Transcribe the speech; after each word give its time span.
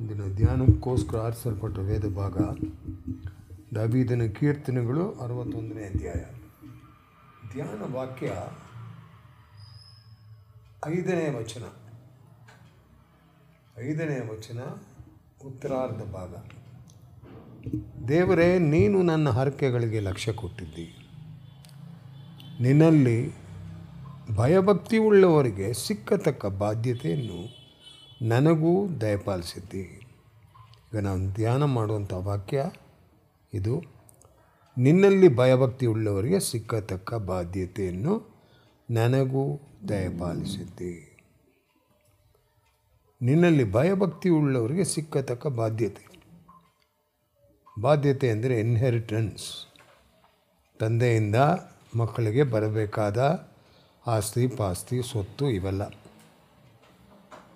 ಇಂದಿನ 0.00 0.34
ಧ್ಯಾನಕ್ಕೋಸ್ಕರ 0.34 1.18
ಆರಿಸಲ್ಪಟ್ಟ 1.18 1.78
ವೇದ 1.78 2.14
ಭಾಗ, 2.14 2.36
ದಾವೀದನ 3.74 4.22
ಕೀರ್ತನೆಗಳು 4.26 5.12
ಅರವತ್ತೊಂದನೇ 5.12 5.84
ಅಧ್ಯಾಯ. 5.84 6.24
ಧ್ಯಾನ 7.52 7.94
ವಾಕ್ಯ 7.94 8.32
ಐದನೇ 10.86 11.38
ವಚನ. 11.38 11.62
ಐದನೇ 13.80 14.20
ವಚನ, 14.20 14.60
ಉತ್ತರಾರ್ಧ 15.46 16.02
ಭಾಗ. 16.12 16.36
ದೇವರೇ, 18.08 18.58
ನೀನು 18.58 19.02
ನನ್ನ 19.02 19.28
ಹರಕೆಗಳಿಗೆ 19.28 20.00
ಲಕ್ಷ್ಯ 20.00 20.32
ಕೊಟ್ಟಿದ್ದಿ. 20.32 21.08
ನಿನ್ನಲ್ಲಿ 22.60 23.32
ಭಯಭಕ್ತಿ 24.34 24.98
ಉಳ್ಳವರಿಗೆ 24.98 25.72
ಸಿಕ್ಕತಕ್ಕ 25.72 26.46
ಬಾಧ್ಯತೆಯನ್ನು 26.46 27.57
ನನಗೂ 28.22 28.88
ದಯಪಾಲಿಸಿದ್ದಿ. 28.88 29.82
ಈಗ 30.92 30.98
ನಾವು 30.98 31.34
ಧ್ಯಾನ 31.34 31.64
ಮಾಡುವಂಥ 31.64 32.12
ವಾಕ್ಯ 32.12 32.70
ಇದು, 33.54 33.82
ನಿನ್ನಲ್ಲಿ 34.78 35.36
ಭಯಭಕ್ತಿ 35.36 35.86
ಉಳ್ಳವರಿಗೆ 35.86 36.40
ಸಿಕ್ಕತಕ್ಕ 36.40 37.14
ಬಾಧ್ಯತೆಯನ್ನು 37.14 38.38
ನನಗೂ 38.90 39.60
ದಯಪಾಲಿಸಿದ್ದಿ. 39.88 41.24
ನಿನ್ನಲ್ಲಿ 43.22 43.72
ಭಯಭಕ್ತಿ 43.72 44.28
ಉಳ್ಳವರಿಗೆ 44.28 44.84
ಸಿಕ್ಕತಕ್ಕ 44.84 45.46
ಬಾಧ್ಯತೆ. 45.46 46.08
ಬಾಧ್ಯತೆ 47.80 48.30
ಅಂದರೆ 48.30 48.60
ಇನ್ಹೆರಿಟೆನ್ಸ್ 48.60 49.66
ತಂದೆಯಿಂದ 50.80 51.36
ಮಕ್ಕಳಿಗೆ 51.96 52.42
ಬರಬೇಕಾದ 52.42 53.48
ಆಸ್ತಿ, 54.06 54.46
ಪಾಸ್ತಿ, 54.46 55.02
ಸ್ವತ್ತು 55.02 55.50
ಇವೆಲ್ಲ. 55.50 55.82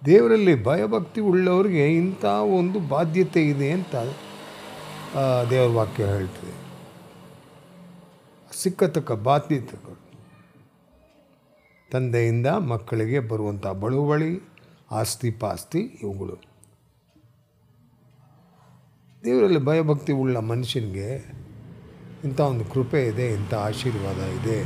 ದೇವರಲ್ಲಿ 0.06 0.64
ಭಯಭಕ್ತಿ 0.64 1.20
ಉಳ್ಳವರಿಗೆ 1.20 1.84
ಇಂಥ 1.96 2.24
ಒಂದು 2.58 2.78
ಬಾಧ್ಯತೆ 2.88 3.42
ಇದೆ 3.48 3.70
ಅಂತ 3.70 3.94
ದೇವರ 5.50 5.70
ವಾಕ್ಯ 5.76 6.04
ಹೇಳ್ತದೆ. 6.04 6.54
ಸಿಕ್ಕತಕ್ಕ 8.52 9.12
ಬಾಧ್ಯತೆಗಳು 9.12 9.98
ತಂದೆಯಿಂದ 11.90 12.46
ಮಕ್ಕಳಿಗೆ 12.46 13.18
ಬರುವಂಥ 13.18 13.66
ಬಳುವಳಿ, 13.66 14.32
ಆಸ್ತಿ 14.90 15.30
ಪಾಸ್ತಿ 15.30 15.80
ಇವುಗಳು. 16.02 16.36
ದೇವರಲ್ಲಿ 19.24 19.58
ಭಯಭಕ್ತಿ 19.58 20.12
ಉಳ್ಳ 20.12 20.36
ಮನುಷ್ಯನಿಗೆ 20.36 21.10
ಇಂಥ 22.24 22.40
ಒಂದು 22.40 22.64
ಕೃಪೆ 22.64 23.06
ಇದೆ, 23.06 23.26
ಇಂಥ 23.34 23.54
ಆಶೀರ್ವಾದ 23.54 24.20
ಇದೆ. 24.38 24.58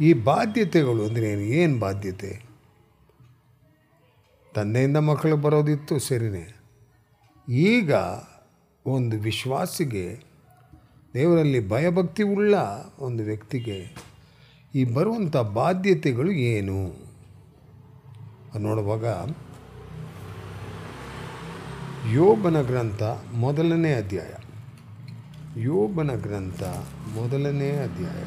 ಈ 0.00 0.12
ಬಾಧ್ಯತೆಗಳು 0.12 1.02
ಅಂದರೆ 1.04 1.26
ಏನು? 1.32 1.46
ಏನು 1.60 1.78
ಬಾಧ್ಯತೆ? 1.78 2.45
ತಂದೆಯಿಂದ 4.56 4.96
ಮಕ್ಕಳು 4.96 5.36
ಬರೋದಿತ್ತು 5.36 5.98
ಸರಿನೇ. 5.98 6.56
ಈಗ 7.48 7.92
ಒಂದು 8.86 9.18
ವಿಶ್ವಾಸಿಗೆ, 9.18 10.24
ದೇವರಲ್ಲಿ 11.14 11.68
ಭಯಭಕ್ತಿ 11.68 12.22
ಉಳ್ಳ 12.22 12.54
ಒಂದು 12.98 13.22
ವ್ಯಕ್ತಿಗೆ 13.22 13.96
ಈ 14.74 14.84
ಬರುವಂಥ 14.84 15.36
ಬಾಧ್ಯತೆಗಳು 15.36 16.30
ಏನು? 16.30 17.06
ನೋಡುವಾಗ 18.58 19.04
ಯೋಬನ 22.14 22.62
ಗ್ರಂಥ 22.62 23.02
ಮೊದಲನೇ 23.34 23.94
ಅಧ್ಯಾಯ. 23.94 24.30
ಯೋಬನ 25.62 26.14
ಗ್ರಂಥ 26.14 26.62
ಮೊದಲನೇ 27.14 27.70
ಅಧ್ಯಾಯ. 27.70 28.22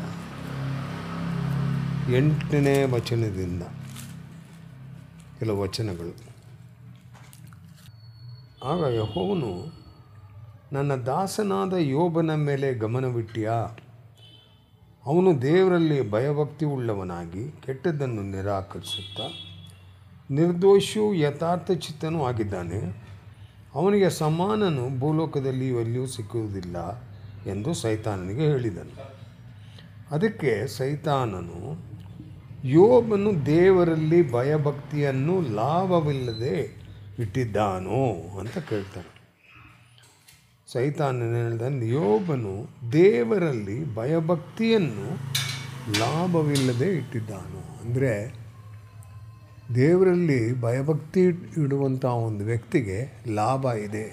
ಎಂಟನೇ 2.18 2.84
ವಚನದಿಂದ. 2.84 3.64
ಕೆಲವು 5.40 5.62
ವಚನಗಳು. 5.62 6.14
ಆಗ 8.66 8.94
ಯಹೋವನು, 8.94 9.74
ನನ್ನ 10.72 10.96
ದಾಸನಾದ 10.96 11.74
ಯೋಬನ 11.74 12.36
ಮೇಲೆ 12.36 12.74
ಗಮನವಿಟ್ಟಿಯಾ? 12.74 13.78
ಅವನು 15.06 15.42
ದೇವರಲ್ಲಿ 15.42 16.12
ಭಯಭಕ್ತಿ 16.12 16.66
ಉಳ್ಳವನಾಗಿ 16.66 17.52
ಕೆಟ್ಟದ್ದನ್ನು 17.66 18.22
ನಿರಾಕರಿಸುತ್ತಾ, 18.22 19.24
ನಿರ್ದೋಷಿಯೂ 20.32 21.14
ಯಥಾರ್ಥ 21.14 21.72
ಚಿತ್ತನೂ 21.72 22.24
ಆಗಿದ್ದಾನೆ. 22.24 22.80
ಅವನಿಗೆ 23.76 24.10
ಸಮಾನನು, 24.10 25.00
ಭೂಲೋಕದಲ್ಲಿ 25.00 25.70
ಎಲ್ಲಿಯೂ 25.70 26.06
ಸಿಕ್ಕುವುದಿಲ್ಲ 26.06 27.02
ಎಂದು 27.50 27.74
ಸೈತಾನನಿಗೆ 27.74 28.42
ಹೇಳಿದನು. 28.42 28.96
ಅದಕ್ಕೆ 30.12 30.68
ಸೈತಾನನು 30.68 31.89
ಯೋಬನು 32.64 33.46
ದೇವರಲ್ಲಿ 33.46 34.32
ಭಯಭಕ್ತಿಯನ್ನು 34.32 35.42
ಲಾಭವಿಲ್ಲದೆ 35.42 36.58
ಇಟ್ಟಿದ್ದಾನೋ 37.20 38.02
ಅಂತ 38.40 38.58
ಕೇಳ್ತಾನೆ. 38.58 39.12
ಸೈತಾನನ 40.72 41.36
ಹೇಳ್ದಂದು 41.36 41.86
ಯೋಬನು 41.86 42.54
ದೇವರಲ್ಲಿ 42.92 43.96
ಭಯಭಕ್ತಿಯನ್ನು 43.96 45.10
ಲಾಭವಿಲ್ಲದೆ 46.00 46.90
ಇಟ್ಟಿದ್ದಾನೋ. 46.96 47.84
ಅಂದರೆ 47.84 48.40
ದೇವರಲ್ಲಿ 49.76 50.62
ಭಯಭಕ್ತಿ 50.62 51.22
ಇಡುವಂಥ 51.64 52.06
ಒಂದು 52.06 52.46
ವ್ಯಕ್ತಿಗೆ 52.46 52.98
ಲಾಭ 53.30 53.66
ಇದೆ. 53.66 54.08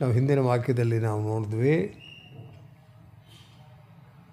ನಾವು 0.00 0.12
ಹಿಂದಿನ 0.12 0.38
ವಾಕ್ಯದಲ್ಲಿ 0.38 0.98
ನಾವು 0.98 1.20
ನೋಡಿದ್ವಿ, 1.22 1.76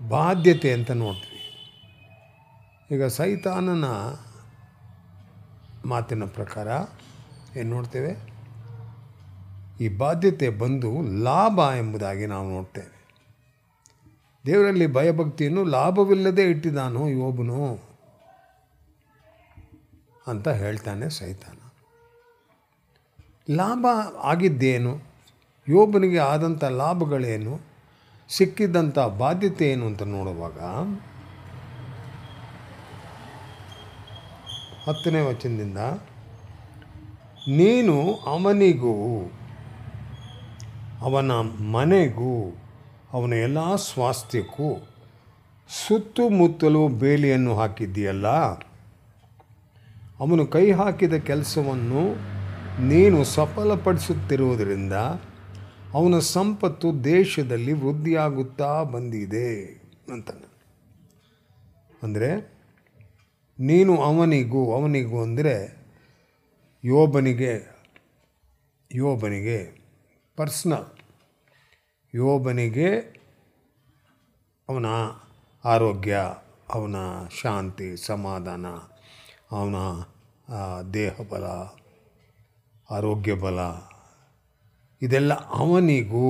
ಬಾಧ್ಯತೆ 0.10 0.74
ಅಂತ 0.74 0.92
ನೋಡ್ತೀವಿ. 0.92 1.31
ಈಗ 2.92 3.06
ಸೈತಾನನ 3.06 3.86
ಮಾತಿನ 5.86 6.24
ಪ್ರಕಾರ 6.26 6.68
ಏನು 7.58 7.70
ನೋಡ್ತೇವೆ? 7.70 8.18
ಈ 9.84 9.98
ಬಾಧ್ಯತೆ 9.98 10.50
ಬಂದು 10.50 11.02
ಲಾಭ 11.24 11.60
ಎಂಬುದಾಗಿ 11.78 12.26
ನಾವು 12.26 12.50
ನೋಡ್ತೇವೆ. 12.50 13.02
ದೇವರಲ್ಲಿ 14.46 14.88
ಭಯಭಕ್ತಿಯನ್ನು 14.88 15.64
ಲಾಭವಿಲ್ಲದೆ 15.64 16.44
ಇಟ್ಟಿದ್ದಾನೋ 16.44 17.08
ಯೋಬನು 17.08 17.80
ಅಂತ 20.28 20.48
ಹೇಳ್ತಾನೆ 20.48 21.10
ಸೈತಾನ. 21.10 21.58
ಲಾಭ 23.56 23.86
ಆಗಿದ್ದೇನು? 24.24 25.00
ಯೋಬನಿಗೆ 25.68 26.18
ಆದಂಥ 26.18 26.64
ಲಾಭಗಳೇನು? 26.64 27.60
ಸಿಕ್ಕಿದ್ದಂಥ 28.30 29.00
ಬಾಧ್ಯತೆ 29.00 29.72
ಏನು 29.72 29.86
ಅಂತ 29.86 30.04
ನೋಡುವಾಗ 30.04 30.60
ಹತ್ತನೇ 34.86 35.22
ವಚನದಿಂದ, 35.22 35.78
ನೀನು 37.48 37.96
ಅವನಿಗೂ, 38.14 38.96
ಅವನ 41.02 41.32
ಮನೆಗೂ, 41.72 42.58
ಅವನ 43.14 43.34
ಎಲ್ಲ 43.34 43.76
ಸ್ವಾಸ್ಥ್ಯಕ್ಕೂ 43.76 44.70
ಸುತ್ತಮುತ್ತಲೂ 45.70 46.88
ಬೇಲಿಯನ್ನು 46.88 47.56
ಹಾಕಿದ್ದೀಯಲ್ಲ. 47.56 48.28
ಅವನು 50.20 50.48
ಕೈ 50.48 50.72
ಹಾಕಿದ 50.72 51.14
ಕೆಲಸವನ್ನು 51.14 52.02
ನೀನು 52.88 53.24
ಸಫಲಪಡಿಸುತ್ತಿರುವುದರಿಂದ 53.24 54.94
ಅವನ 55.94 56.20
ಸಂಪತ್ತು 56.20 57.04
ದೇಶದಲ್ಲಿ 57.04 57.74
ವೃದ್ಧಿಯಾಗುತ್ತಾ 57.74 58.84
ಬಂದಿದೆ 58.84 59.50
ಅಂತ 60.12 60.30
ಅಂದರೆ 62.04 62.61
ನೀನು 63.62 63.94
ಅವನಿಗೂ 64.02 64.62
ಅವನಿಗೂ 64.76 65.18
ಅಂದರೆ 65.24 65.56
ಯೋಬನಿಗೆ 66.84 67.54
ಯೋಬನಿಗೆ 68.92 69.60
ಪರ್ಸ್ನಲ್ 70.38 70.88
ಯೋಬನಿಗೆ 72.14 72.90
ಅವನ 74.70 74.86
ಆರೋಗ್ಯ, 75.66 76.18
ಅವನ 76.70 76.96
ಶಾಂತಿ, 77.42 77.90
ಸಮಾಧಾನ, 78.06 78.66
ಅವನ 79.52 79.76
ದೇಹ 80.94 81.16
ಬಲ, 81.30 81.46
ಆರೋಗ್ಯ 82.90 83.34
ಬಲ, 83.34 83.60
ಇದೆಲ್ಲ 85.02 85.34
ಅವನಿಗೂ 85.34 86.30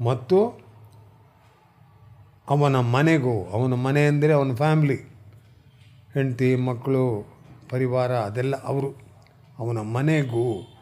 ಮತ್ತು 0.00 0.38
ಅವನ 2.48 2.76
ಮನೆಗೂ, 2.76 3.36
ಅವನ 3.44 3.74
ಮನೆ 3.74 4.06
ಅಂದರೆ 4.06 4.32
ಅವನ 4.32 4.54
ಫ್ಯಾಮ್ಲಿ 4.54 5.15
ಹೆಂಡತಿ, 6.16 6.56
ಮಕ್ಕಳು, 6.56 7.26
ಪರಿವಾರ, 7.70 8.12
ಅದೆಲ್ಲ 8.12 8.64
ಅವರು. 8.64 8.90
ಅವನ 9.58 9.78
ಮನೆಗೂ, 9.78 10.76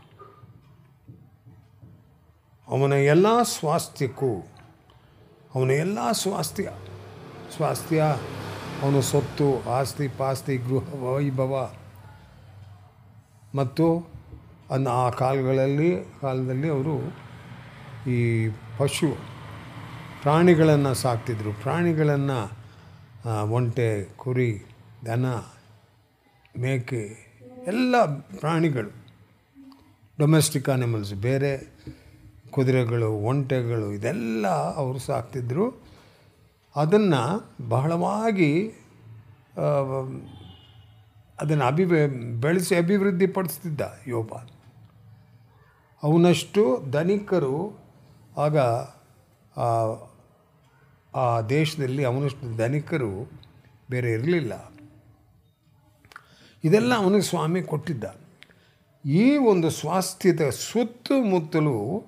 ಅವನ 2.68 2.92
ಎಲ್ಲ 2.92 3.42
ಸ್ವಾಸ್ಥ್ಯಕ್ಕೂ, 3.42 4.46
ಅವನ 5.54 5.70
ಎಲ್ಲ 5.70 5.98
ಸ್ವಾಸ್ಥ್ಯ 6.12 6.70
ಸ್ವಾಸ್ಥ್ಯ, 7.56 8.04
ಅವನ 8.82 9.00
ಸೊತ್ತು, 9.00 9.70
ಆಸ್ತಿ, 9.70 10.08
ಪಾಸ್ತಿ, 10.08 10.56
ಗೃಹ, 10.56 10.94
ವೈಭವ. 10.94 11.72
ಮತ್ತು 13.54 14.06
ಅನ್ನ, 14.70 14.88
ಆ 14.88 15.10
ಕಾಲಗಳಲ್ಲಿ, 15.10 16.04
ಕಾಲದಲ್ಲಿ 16.20 16.68
ಅವರು 16.68 16.96
ಈ 18.10 18.48
ಪಶು 18.78 19.16
ಪ್ರಾಣಿಗಳನ್ನು 20.22 20.94
ಸಾಕ್ತಿದ್ರು. 20.94 21.52
ಪ್ರಾಣಿಗಳನ್ನು 21.52 22.40
ಒಂಟೆ, 23.52 24.04
ಕುರಿ 24.04 24.64
ದನ, 25.06 25.26
ಮೇಕೆ, 26.60 27.02
ಎಲ್ಲ 27.66 28.04
ಪ್ರಾಣಿಗಳು 28.38 28.90
ಡೊಮೆಸ್ಟಿಕ್ 30.18 30.68
ಆನಿಮಲ್ಸ್ 30.68 31.14
ಬೇರೆ 31.14 31.52
ಕುದುರೆಗಳು, 32.50 33.10
ಒಂಟೆಗಳು, 33.10 33.92
ಇದೆಲ್ಲ 33.92 34.46
ಅವರು 34.76 34.98
ಸಾಕ್ತಿದ್ರು. 34.98 35.66
ಅದನ್ನು 36.76 37.22
ಬಹಳವಾಗಿ 37.68 38.68
ಅದನ್ನು 41.40 41.64
ಅಭಿ 41.64 41.84
ಬೆಳೆಸಿ 42.40 42.74
ಅಭಿವೃದ್ಧಿ 42.76 43.26
ಪಡಿಸ್ತಿದ್ದ 43.26 43.80
ಯೋಬ. 44.06 44.34
ಅವನಷ್ಟು 46.02 46.90
ಧನಿಕರು, 46.90 47.78
ಆಗ 48.38 48.58
ಆ 51.14 51.40
ದೇಶದಲ್ಲಿ 51.40 52.04
ಅವನಷ್ಟು 52.04 52.56
ಧನಿಕರು 52.56 53.30
ಬೇರೆ 53.90 54.12
ಇರಲಿಲ್ಲ. 54.12 54.52
ಇದೆಲ್ಲ 56.64 56.94
ಅವನಿಗೆ 56.94 57.22
ಸ್ವಾಮಿ 57.22 57.62
ಕೊಟ್ಟಿದ್ದ. 57.62 58.04
ಈ 59.06 59.36
ಒಂದು 59.36 59.70
ಸ್ವಾಸ್ಥ್ಯದ 59.70 60.40
ಸುತ್ತಮುತ್ತಲು 60.50 62.04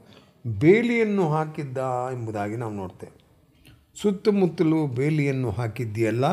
ಬೇಲಿಯನ್ನು 0.58 1.30
ಹಾಕಿದ್ದ 1.30 1.78
ಎಂಬುದಾಗಿ 2.12 2.56
ನಾವು 2.56 2.72
ನೋಡ್ತೇವೆ. 2.72 3.26
ಸುತ್ತಮುತ್ತಲು 4.02 4.86
ಬೇಲಿಯನ್ನು 4.86 5.50
ಹಾಕಿದ್ದೀಯಲ್ಲ? 5.50 6.24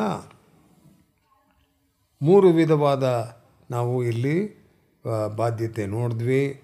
ಮೂರು 2.22 2.50
ವಿಧವಾದ 2.50 3.38
ನಾವು 3.72 4.04
ಇಲ್ಲಿ 4.04 4.38
ಬಾಧ್ಯತೆ 5.36 5.86
ನೋಡಿದ್ವಿ. 5.86 6.62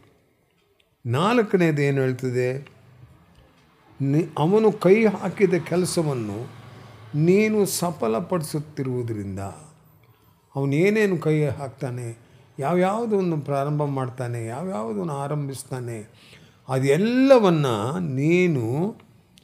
ನಾಲ್ಕನೇದು 1.05 1.81
ಏನು 1.81 2.01
ಹೇಳ್ತದೆ? 2.01 2.67
ನಿ, 4.01 4.25
ಅವನು 4.37 4.71
ಕೈ 4.71 5.05
ಹಾಕಿದ 5.05 5.53
ಕೆಲಸವನ್ನು 5.53 6.47
ನೀನು 7.17 7.65
ಸಫಲಪಡಿಸುತ್ತಿರುವುದರಿಂದ 7.65 9.39
ಅವನು 10.55 10.73
ಏನೇನು 10.75 11.17
ಕೈ 11.17 11.35
ಹಾಕ್ತಾನೆ 11.59 12.07
ಯಾವ್ಯಾವುದನ್ನು 12.59 13.37
ಪ್ರಾರಂಭ 13.41 13.83
ಮಾಡ್ತಾನೆ 13.97 14.39
ಯಾವ್ಯಾವುದನ್ನು 14.45 15.15
ಆರಂಭಿಸ್ತಾನೆ, 15.17 15.97
ಅದೆಲ್ಲವನ್ನು 16.67 17.75
ನೀನು 18.15 18.63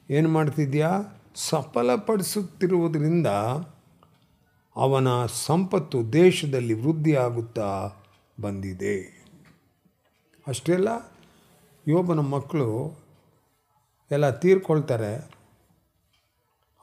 ಏನು 0.09 0.29
ಮಾಡ್ತಿದ್ಯಾ? 0.29 0.89
ಸಫಲಪಡಿಸುತ್ತಿರುವುದರಿಂದ 1.35 3.29
ಅವನ 4.75 5.07
ಸಂಪತ್ತು 5.45 5.97
ದೇಶದಲ್ಲಿ 6.13 6.75
ವೃದ್ಧಿಯಾಗುತ್ತಾ 6.81 7.69
ಬಂದಿದೆ. 8.41 8.97
ಅಷ್ಟೆಲ್ಲ 10.47 10.89
ಯೋಬನ 11.87 12.21
ಮಕ್ಕಳು 12.33 12.69
ಎಲ್ಲ 14.11 14.25
ತೀರ್ಕೊಳ್ತಾರೆ. 14.29 15.13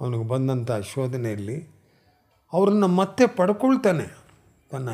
ಅವನಿಗೆ 0.01 0.27
ಬಂದಂಥ 0.29 0.71
ಶೋಧನೆಯಲ್ಲಿ 0.93 1.59
ಅವರನ್ನು 2.53 2.89
ಮತ್ತೆ 3.01 3.25
ಪಡ್ಕೊಳ್ತಾನೆ. 3.39 4.07
ತನ್ನ 4.71 4.89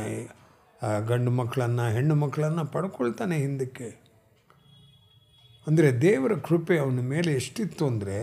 ಗಂಡು 1.10 1.30
ಮಕ್ಕಳನ್ನು, 1.38 1.86
ಹೆಣ್ಣು 1.94 2.14
ಮಕ್ಕಳನ್ನು 2.14 2.64
ಪಡ್ಕೊಳ್ತಾನೆ 2.74 3.36
ಹಿಂದಕ್ಕೆ. 3.44 3.88
ಅಂದರೆ 5.66 5.88
ದೇವರ 6.04 6.34
ಕೃಪೆ 6.48 6.76
ಅವನ 6.82 7.02
ಮೇಲೆ 7.14 7.30
ಎಷ್ಟಿತ್ತು 7.40 7.84
ಅಂದರೆ, 7.92 8.18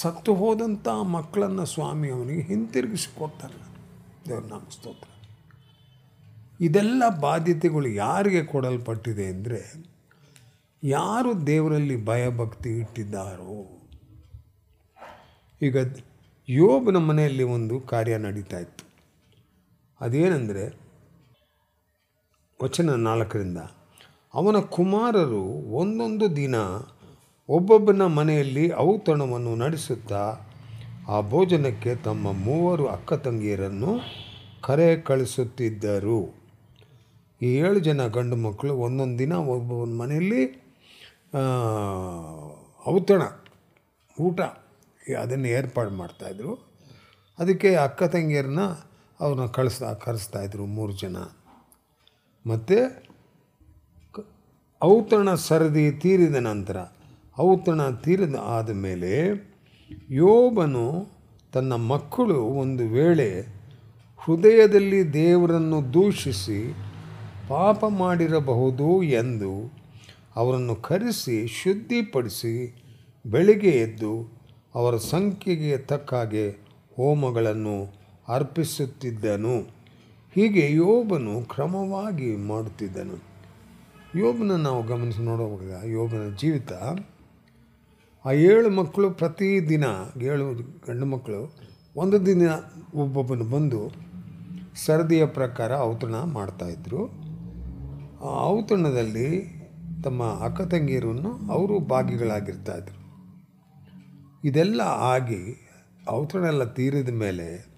ಸತ್ತು 0.00 0.32
ಹೋದಂಥ 0.34 0.86
ಮಕ್ಕಳನ್ನು 1.16 1.64
ಸ್ವಾಮಿ 1.72 2.08
ಅವನಿಗೆ 2.16 2.44
ಹಿಂತಿರುಗಿಸಿಕೊಡ್ತಾನೆ 2.50 3.58
ದೇವ್ರ 4.28 4.44
ನಾಮ 4.52 4.66
ಸ್ತೋತ್ರ. 4.76 5.08
ಇದೆಲ್ಲ 6.60 7.02
ಬಾಧ್ಯತೆಗಳು 7.20 7.88
ಯಾರಿಗೆ 8.04 8.42
ಕೊಡಲ್ಪಟ್ಟಿದೆ 8.52 9.26
ಅಂದರೆ, 9.34 9.60
ಯಾರು 10.82 11.30
ದೇವರಲ್ಲಿ 11.46 11.96
ಭಯಭಕ್ತಿ 12.04 12.72
ಇಟ್ಟಿದ್ದಾರೋ, 12.82 13.56
ಈಗ 15.60 15.76
ಯೋಬನ 16.48 16.96
ಮನೆಯಲ್ಲಿ 16.96 17.42
ಒಂದು 17.42 17.80
ಕಾರ್ಯ 17.80 18.18
ನಡೀತಾ 18.18 18.58
ಇತ್ತು. 18.58 18.84
ಅದೇನೆಂದರೆ 20.00 20.64
ವಚನ 22.62 22.90
ನಾಲ್ಕರಿಂದ, 22.90 23.58
ಅವನ 24.34 24.58
ಕುಮಾರರು 24.58 25.42
ಒಂದೊಂದು 25.72 26.36
ದಿನ 26.36 26.54
ಒಬ್ಬೊಬ್ಬನ 27.48 28.02
ಮನೆಯಲ್ಲಿ 28.06 28.72
ಔತಣವನ್ನು 28.74 29.56
ನಡೆಸುತ್ತಾ, 29.56 30.40
ಆ 31.08 31.20
ಭೋಜನಕ್ಕೆ 31.20 31.96
ತಮ್ಮ 31.96 32.32
ಮೂವರು 32.32 32.86
ಅಕ್ಕ 32.86 33.12
ತಂಗಿಯರನ್ನು 33.12 34.00
ಕರೆ 34.62 35.00
ಕಳಿಸುತ್ತಿದ್ದರು. 35.00 36.34
ಈ 37.42 37.46
ಏಳು 37.46 37.78
ಜನ 37.78 38.06
ಗಂಡು 38.06 38.36
ಮಕ್ಕಳು 38.36 38.74
ಒಂದೊಂದು 38.76 39.18
ದಿನ 39.18 39.32
ಒಬ್ಬೊಬ್ಬನ 39.32 39.94
ಮನೆಯಲ್ಲಿ 39.98 40.42
ಔತಣ, 42.88 43.22
ಊಟ. 44.20 44.40
ಅದನ್ನು 45.12 45.48
ಏರ್ಪಾಡು 45.48 45.90
ಮಾಡ್ತಾಯಿದ್ರು 45.90 46.74
ಅದಕ್ಕೆ 47.38 47.74
ಅಕ್ಕ 47.74 48.02
ತಂಗಿಯರನ್ನ 48.02 48.60
ಅವ್ರನ್ನ 49.20 49.46
ಕಳಿಸ್ತಾ 49.46 49.92
ಕರೆಸ್ತಾಯಿದ್ರು 49.92 50.66
ಮೂರು 50.66 50.92
ಜನ. 50.92 51.16
ಮತ್ತು 52.46 52.78
ಔತಣ 54.82 55.34
ಸರದಿ 55.34 55.92
ತೀರಿದ 55.92 56.34
ನಂತರ, 56.34 56.76
ಔತಣ 57.40 57.90
ತೀರಿದ 57.90 58.34
ಆದಮೇಲೆ 58.34 59.12
ಯೋಬನು 60.10 61.14
ತನ್ನ 61.52 61.72
ಮಕ್ಕಳು 61.72 62.42
ಒಂದು 62.42 62.88
ವೇಳೆ 62.88 63.42
ಹೃದಯದಲ್ಲಿ 64.18 65.12
ದೇವರನ್ನು 65.12 65.92
ದೂಷಿಸಿ 65.92 66.74
ಪಾಪ 67.48 67.84
ಮಾಡಿರಬಹುದು 67.84 69.02
ಎಂದು 69.02 69.72
ಅವರನ್ನು 70.36 70.76
ಕರೆಸಿ 70.76 71.46
ಶುದ್ಧಿಪಡಿಸಿ 71.46 72.54
ಬೆಳಿಗ್ಗೆ 73.26 73.70
ಎದ್ದು 73.70 74.43
ಅವರ 74.74 74.96
ಸಂಖ್ಯೆಗೆ 74.96 75.76
ತಕ್ಕ 75.78 76.14
ಹಾಗೆ 76.14 76.50
ಹೋಮಗಳನ್ನು 76.96 77.94
ಅರ್ಪಿಸುತ್ತಿದ್ದನು. 78.28 79.60
ಹೀಗೆ 80.34 80.74
ಯೋಬನು 80.74 81.42
ಕ್ರಮವಾಗಿ 81.42 82.36
ಮಾಡುತ್ತಿದ್ದನು. 82.36 83.22
ಯೋಬನ 84.18 84.52
ನಾವು 84.52 84.86
ಗಮನಿಸಿ 84.86 85.22
ನೋಡುವಾಗ 85.22 85.84
ಯೋಬನ 85.84 86.34
ಜೀವಿತ. 86.40 86.72
ಆ 88.24 88.32
ಏಳು 88.32 88.70
ಮಕ್ಕಳು 88.70 89.10
ಪ್ರತಿದಿನ, 89.10 89.84
ಏಳು 90.22 90.54
ಗಂಡು 90.88 91.06
ಮಕ್ಕಳು, 91.06 91.54
ಒಂದು 91.96 92.26
ದಿನ 92.26 92.48
ಒಬ್ಬೊಬ್ಬನು 92.94 93.44
ಬಂದು 93.44 93.92
ಸರದಿಯ 94.86 95.26
ಪ್ರಕಾರ 95.26 95.76
ಔತಣ 95.76 96.14
ಮಾಡ್ತಾಯಿದ್ರು 96.14 97.06
ಆ 98.22 98.44
ಔತಣದಲ್ಲಿ 98.44 99.54
ತಮ್ಮ 100.04 100.22
ಅಕ್ಕ 100.22 100.60
ತಂಗಿಯರನ್ನು 100.60 101.52
ಅವರು 101.52 101.78
ಭಾಗಿಗಳಾಗಿರ್ತಾಯಿದ್ರು 101.78 103.03
ಇದೆಲ್ಲ 104.44 104.80
ಆಗಿ 104.80 105.68
ಔತಣ 106.10 106.44
ಎಲ್ಲ 106.44 106.64
ತೀರಿದ 106.64 107.08
ಮೇಲೆ 107.08 107.74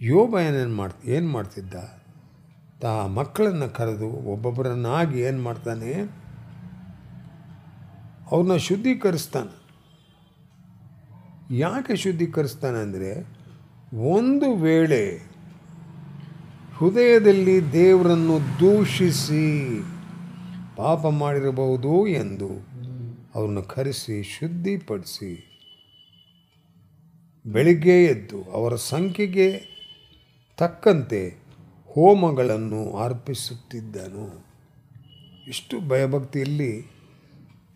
ಯೋಬ 0.00 0.38
ಏನೇನು 0.38 0.74
ಮಾಡ್ತ, 0.74 1.08
ಏನು 1.08 1.28
ಮಾಡ್ತಿದ್ದ? 1.28 1.74
ತಾ 2.80 3.06
ಮಕ್ಕಳನ್ನು 3.06 3.74
ಕರೆದು 3.74 4.08
ಒಬ್ಬೊಬ್ಬರನ್ನಾಗಿ 4.08 5.20
ಏನು 5.20 5.42
ಮಾಡ್ತಾನೆ? 5.42 5.92
ಅವ್ರನ್ನ 8.30 8.56
ಶುದ್ಧೀಕರಿಸ್ತಾನೆ. 8.56 9.54
ಯಾಕೆ 11.56 11.96
ಶುದ್ಧೀಕರಿಸ್ತಾನೆ 11.96 12.78
ಅಂದರೆ 12.78 13.22
ಒಂದು 13.98 14.54
ವೇಳೆ 14.54 15.34
ಹೃದಯದಲ್ಲಿ 16.78 17.72
ದೇವರನ್ನು 17.72 18.60
ದೂಷಿಸಿ 18.60 19.80
ಪಾಪ 20.76 21.06
ಮಾಡಿರಬಹುದು 21.06 22.06
ಎಂದು 22.06 22.48
ಅವ್ರನ್ನ 23.34 23.60
ಕರೆಸಿ 23.60 24.22
ಶುದ್ಧಿಪಡಿಸಿ. 24.22 25.53
ಬೆಳಿಗ್ಗೆ 27.44 28.04
ಎದ್ದು 28.04 28.38
ಅವರ 28.52 28.74
ಸಂಖ್ಯೆಗೆ 28.74 29.48
ತಕ್ಕಂತೆ 30.56 31.22
ಹೋಮಗಳನ್ನು 31.94 32.82
ಅರ್ಪಿಸುತ್ತಿದ್ದನು. 32.96 34.26
ಇಷ್ಟು 35.48 35.74
ಭಯಭಕ್ತಿಯಲ್ಲಿ 35.88 36.72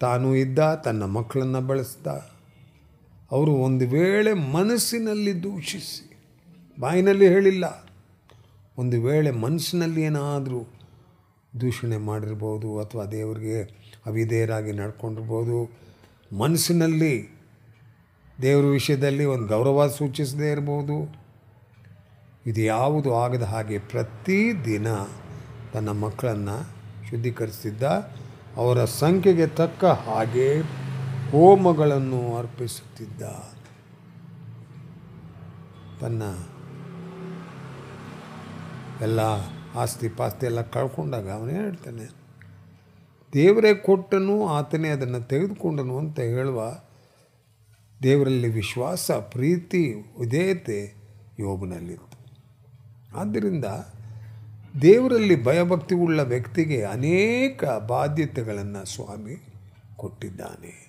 ತಾನು 0.00 0.36
ಇದ್ದ, 0.36 0.58
ತನ್ನ 0.74 1.02
ಮಕ್ಕಳನ್ನು 1.04 1.60
ಬೆಳೆಸ್ದ. 1.60 2.06
ಅವರು 3.30 3.52
ಒಂದು 3.52 3.88
ವೇಳೆ 3.88 4.32
ಮನಸ್ಸಿನಲ್ಲಿ 4.32 5.42
ದೂಷಿಸಿ, 5.42 6.04
ಬಾಯಿನಲ್ಲಿ 6.80 7.28
ಹೇಳಿಲ್ಲ, 7.28 7.66
ಒಂದು 8.78 8.96
ವೇಳೆ 9.02 9.30
ಮನಸ್ಸಿನಲ್ಲಿ 9.30 10.02
ಏನಾದರೂ 10.02 10.60
ದೂಷಣೆ 11.60 11.96
ಮಾಡಿರ್ಬೋದು 11.96 12.78
ಅಥವಾ 12.78 13.04
ದೇವರಿಗೆ 13.04 13.58
ಅವಿಧೇಯರಾಗಿ 14.06 14.72
ನಡ್ಕೊಂಡಿರ್ಬೋದು, 14.72 15.58
ಮನಸ್ಸಿನಲ್ಲಿ 16.36 17.37
ದೇವರ 18.42 18.66
ವಿಷಯದಲ್ಲಿ 18.70 19.24
ಒಂದು 19.24 19.46
ಗೌರವ 19.46 19.86
ಸೂಚಿಸದೇ 19.88 20.48
ಇರ್ಬೋದು. 20.50 20.96
ಇದು 22.46 22.60
ಯಾವುದು 22.60 23.10
ಆಗದ 23.14 23.42
ಹಾಗೆ 23.42 23.78
ಪ್ರತಿ 23.92 24.38
ದಿನ 24.64 24.88
ತನ್ನ 25.72 25.92
ಮಕ್ಕಳನ್ನು 26.02 26.56
ಶುದ್ಧೀಕರಿಸ್ತಿದ್ದ 27.08 27.82
ಅವರ 28.56 28.78
ಸಂಖ್ಯೆಗೆ 28.84 29.46
ತಕ್ಕ 29.60 29.84
ಹಾಗೆ 29.84 30.48
ಹೋಮಗಳನ್ನು 31.32 32.20
ಅರ್ಪಿಸುತ್ತಿದ್ದ. 32.36 33.22
ತನ್ನ 36.00 36.22
ಎಲ್ಲ 39.02 39.20
ಆಸ್ತಿ 39.82 40.08
ಪಾಸ್ತಿ 40.08 40.44
ಎಲ್ಲ 40.46 40.60
ಕಳ್ಕೊಂಡಾಗ 40.74 41.28
ಅವನೇ 41.30 41.52
ಹೇಳ್ತಾನೆ, 41.52 42.06
ದೇವರೇ 43.32 43.72
ಕೊಟ್ಟನು, 43.74 44.36
ಆತನೇ 44.48 44.88
ಅದನ್ನು 44.88 45.20
ತೆಗೆದುಕೊಂಡನು 45.28 45.96
ಅಂತ 45.98 46.18
ಹೇಳುವ 46.34 46.60
ದೇವರಲ್ಲಿ 48.02 48.48
ವಿಶ್ವಾಸ 48.48 49.10
ಪ್ರೀತಿ 49.10 49.94
ವಿಧೇಯತೆ 50.18 50.94
ಯೋಬನಲ್ಲಿತ್ತು 51.38 52.18
ಆದ್ದರಿಂದ 53.16 53.64
ದೇವರಲ್ಲಿ 54.82 55.44
ಭಯಭಕ್ತಿ 55.44 55.94
ಉಳ್ಳ 55.94 56.20
ವ್ಯಕ್ತಿಗೆ 56.20 56.82
ಅನೇಕ 56.82 57.64
ಬಾಧ್ಯತೆಗಳನ್ನು 57.64 58.84
ಸ್ವಾಮಿ 58.84 59.36
ಕೊಟ್ಟಿದ್ದಾನೆ. 59.96 60.87